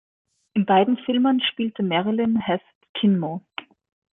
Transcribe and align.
In 0.55 0.65
beiden 0.65 0.97
Filmen 1.05 1.41
spielte 1.43 1.83
Mariyln 1.83 2.41
Hasset 2.47 2.65
Kinmont. 2.95 3.45